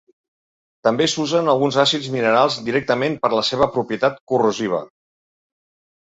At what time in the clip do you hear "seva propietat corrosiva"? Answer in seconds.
3.51-4.81